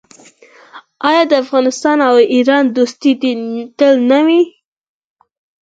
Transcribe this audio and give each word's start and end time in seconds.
آیا 1.09 1.23
د 1.29 1.33
افغانستان 1.43 1.97
او 2.07 2.15
ایران 2.35 2.63
دوستي 2.75 3.11
دې 3.21 3.31
تل 3.77 3.93
نه 4.11 4.19
وي؟ 4.25 4.41